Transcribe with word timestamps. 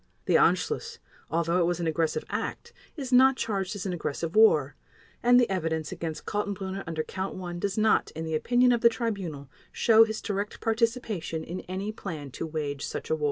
The 0.25 0.33
Anschluss, 0.33 0.97
although 1.29 1.59
it 1.59 1.67
was 1.67 1.79
an 1.79 1.85
aggressive 1.85 2.25
act, 2.27 2.73
is 2.97 3.13
not 3.13 3.35
charged 3.37 3.75
as 3.75 3.85
an 3.85 3.93
aggressive 3.93 4.35
war, 4.35 4.75
and 5.21 5.39
the 5.39 5.47
evidence 5.47 5.91
against 5.91 6.25
Kaltenbrunner 6.25 6.83
under 6.87 7.03
Count 7.03 7.35
One 7.35 7.59
does 7.59 7.77
not, 7.77 8.09
in 8.15 8.25
the 8.25 8.33
opinion 8.33 8.71
of 8.71 8.81
the 8.81 8.89
Tribunal, 8.89 9.47
show 9.71 10.03
his 10.03 10.19
direct 10.19 10.59
participation 10.59 11.43
in 11.43 11.59
any 11.69 11.91
plan 11.91 12.31
to 12.31 12.47
wage 12.47 12.83
such 12.83 13.11
a 13.11 13.13
war. 13.15 13.19